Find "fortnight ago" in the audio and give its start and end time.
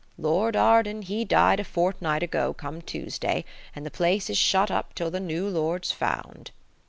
1.63-2.55